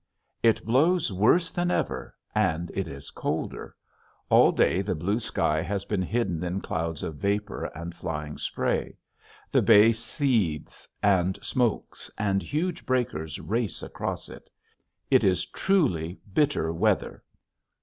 [0.41, 3.75] It blows worse than ever, and it is colder.
[4.31, 8.97] All day the blue sky has been hidden in clouds of vapor and flying spray.
[9.51, 14.49] The bay seethes and smokes and huge breakers race across it.
[15.11, 17.23] It is truly bitter weather.